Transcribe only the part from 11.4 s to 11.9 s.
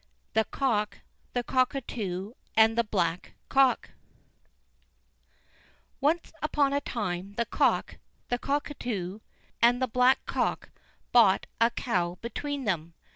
a